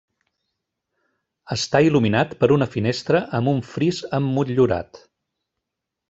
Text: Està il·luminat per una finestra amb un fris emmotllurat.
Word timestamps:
Està 1.55 1.81
il·luminat 1.89 2.33
per 2.41 2.49
una 2.57 2.67
finestra 2.79 3.21
amb 3.41 3.51
un 3.55 3.61
fris 3.75 3.99
emmotllurat. 4.19 5.03